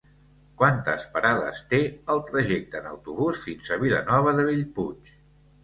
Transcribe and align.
Quantes 0.61 1.03
parades 1.17 1.61
té 1.73 1.81
el 2.15 2.23
trajecte 2.31 2.81
en 2.81 2.89
autobús 2.95 3.45
fins 3.47 3.71
a 3.71 3.81
Vilanova 3.87 4.37
de 4.41 4.51
Bellpuig? 4.51 5.17